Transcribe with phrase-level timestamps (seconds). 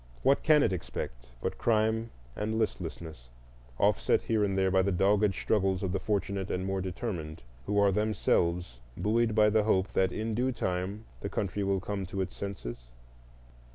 [0.23, 3.29] What can it expect but crime and listlessness,
[3.77, 7.77] offset here and there by the dogged struggles of the fortunate and more determined who
[7.77, 12.19] are themselves buoyed by the hope that in due time the country will come to
[12.21, 12.85] its senses?